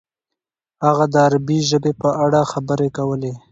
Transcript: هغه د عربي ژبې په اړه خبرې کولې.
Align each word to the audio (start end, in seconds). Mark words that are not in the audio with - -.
هغه 0.85 1.05
د 1.13 1.15
عربي 1.25 1.59
ژبې 1.69 1.91
په 2.01 2.09
اړه 2.25 2.41
خبرې 2.51 2.89
کولې. 2.97 3.33